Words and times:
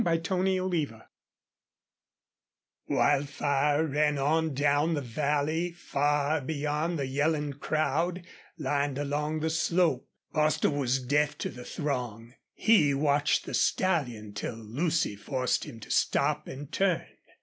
CHAPTER 0.03 0.43
XIII 0.47 0.89
Wildfire 2.89 3.85
ran 3.85 4.17
on 4.17 4.55
down 4.55 4.95
the 4.95 5.01
valley 5.01 5.73
far 5.73 6.41
beyond 6.41 6.97
the 6.97 7.05
yelling 7.05 7.53
crowd 7.53 8.25
lined 8.57 8.97
along 8.97 9.41
the 9.41 9.51
slope. 9.51 10.09
Bostil 10.33 10.71
was 10.73 10.97
deaf 11.03 11.37
to 11.37 11.49
the 11.49 11.63
throng; 11.65 12.33
he 12.55 12.95
watched 12.95 13.45
the 13.45 13.53
stallion 13.53 14.33
till 14.33 14.55
Lucy 14.55 15.15
forced 15.15 15.65
him 15.65 15.79
to 15.81 15.91
stop 15.91 16.47
and 16.47 16.71
turn. 16.71 17.05